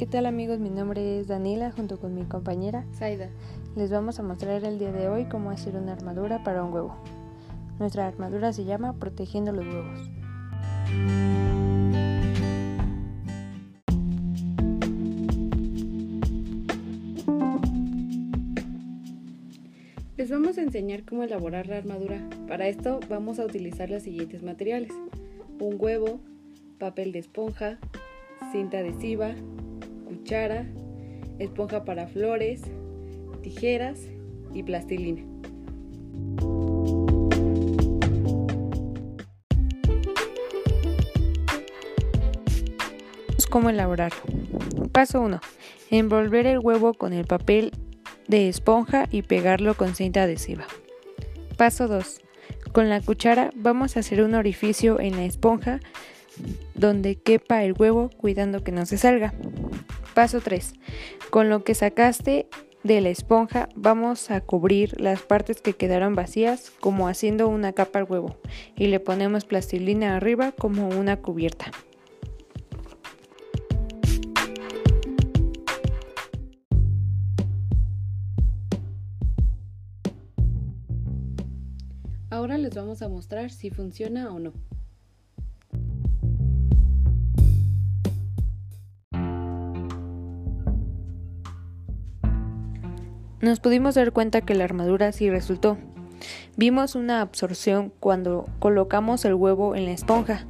¿Qué 0.00 0.06
tal 0.06 0.24
amigos? 0.24 0.60
Mi 0.60 0.70
nombre 0.70 1.20
es 1.20 1.26
Danila 1.26 1.72
junto 1.72 2.00
con 2.00 2.14
mi 2.14 2.24
compañera 2.24 2.86
Zaida. 2.94 3.28
Les 3.76 3.90
vamos 3.90 4.18
a 4.18 4.22
mostrar 4.22 4.64
el 4.64 4.78
día 4.78 4.92
de 4.92 5.10
hoy 5.10 5.26
cómo 5.26 5.50
hacer 5.50 5.76
una 5.76 5.92
armadura 5.92 6.42
para 6.42 6.64
un 6.64 6.72
huevo. 6.72 6.96
Nuestra 7.78 8.06
armadura 8.06 8.54
se 8.54 8.64
llama 8.64 8.94
Protegiendo 8.94 9.52
los 9.52 9.66
huevos. 9.66 10.10
Les 20.16 20.30
vamos 20.30 20.56
a 20.56 20.62
enseñar 20.62 21.04
cómo 21.04 21.24
elaborar 21.24 21.66
la 21.66 21.76
armadura. 21.76 22.26
Para 22.48 22.68
esto 22.68 23.00
vamos 23.10 23.38
a 23.38 23.44
utilizar 23.44 23.90
los 23.90 24.04
siguientes 24.04 24.42
materiales. 24.42 24.92
Un 25.58 25.76
huevo, 25.78 26.20
papel 26.78 27.12
de 27.12 27.18
esponja, 27.18 27.76
cinta 28.50 28.78
adhesiva, 28.78 29.34
cuchara, 30.20 30.66
esponja 31.38 31.84
para 31.84 32.06
flores, 32.06 32.60
tijeras 33.42 34.00
y 34.52 34.62
plastilina. 34.62 35.22
¿Cómo 43.48 43.70
elaborarlo? 43.70 44.20
Paso 44.92 45.20
1. 45.22 45.40
Envolver 45.90 46.46
el 46.46 46.60
huevo 46.60 46.94
con 46.94 47.12
el 47.12 47.24
papel 47.24 47.72
de 48.28 48.48
esponja 48.48 49.06
y 49.10 49.22
pegarlo 49.22 49.74
con 49.74 49.96
cinta 49.96 50.22
adhesiva. 50.22 50.66
Paso 51.56 51.88
2. 51.88 52.20
Con 52.72 52.88
la 52.88 53.00
cuchara 53.00 53.50
vamos 53.56 53.96
a 53.96 54.00
hacer 54.00 54.22
un 54.22 54.34
orificio 54.34 55.00
en 55.00 55.16
la 55.16 55.24
esponja 55.24 55.80
donde 56.74 57.16
quepa 57.16 57.64
el 57.64 57.72
huevo 57.72 58.10
cuidando 58.16 58.62
que 58.62 58.70
no 58.70 58.86
se 58.86 58.98
salga. 58.98 59.34
Paso 60.20 60.42
3. 60.42 60.74
Con 61.30 61.48
lo 61.48 61.64
que 61.64 61.74
sacaste 61.74 62.46
de 62.82 63.00
la 63.00 63.08
esponja 63.08 63.70
vamos 63.74 64.30
a 64.30 64.42
cubrir 64.42 65.00
las 65.00 65.22
partes 65.22 65.62
que 65.62 65.72
quedaron 65.72 66.14
vacías 66.14 66.70
como 66.78 67.08
haciendo 67.08 67.48
una 67.48 67.72
capa 67.72 68.00
al 68.00 68.04
huevo 68.04 68.36
y 68.76 68.88
le 68.88 69.00
ponemos 69.00 69.46
plastilina 69.46 70.16
arriba 70.16 70.52
como 70.52 70.90
una 70.90 71.22
cubierta. 71.22 71.70
Ahora 82.28 82.58
les 82.58 82.74
vamos 82.74 83.00
a 83.00 83.08
mostrar 83.08 83.50
si 83.50 83.70
funciona 83.70 84.30
o 84.30 84.38
no. 84.38 84.52
Nos 93.40 93.58
pudimos 93.58 93.94
dar 93.94 94.12
cuenta 94.12 94.42
que 94.42 94.54
la 94.54 94.64
armadura 94.64 95.12
sí 95.12 95.30
resultó. 95.30 95.78
Vimos 96.58 96.94
una 96.94 97.22
absorción 97.22 97.90
cuando 97.98 98.46
colocamos 98.58 99.24
el 99.24 99.32
huevo 99.32 99.74
en 99.74 99.86
la 99.86 99.92
esponja, 99.92 100.44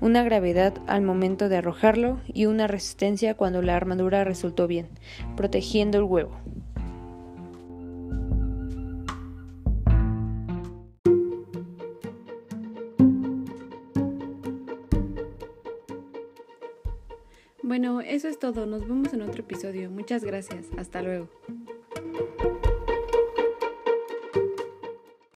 una 0.00 0.24
gravedad 0.24 0.74
al 0.88 1.02
momento 1.02 1.48
de 1.48 1.58
arrojarlo 1.58 2.20
y 2.26 2.46
una 2.46 2.66
resistencia 2.66 3.34
cuando 3.36 3.62
la 3.62 3.76
armadura 3.76 4.24
resultó 4.24 4.66
bien, 4.66 4.88
protegiendo 5.36 5.98
el 5.98 6.04
huevo. 6.04 6.32
Bueno, 17.62 18.00
eso 18.00 18.28
es 18.28 18.40
todo. 18.40 18.66
Nos 18.66 18.86
vemos 18.88 19.12
en 19.12 19.22
otro 19.22 19.40
episodio. 19.40 19.88
Muchas 19.88 20.24
gracias. 20.24 20.66
Hasta 20.76 21.00
luego. 21.00 21.28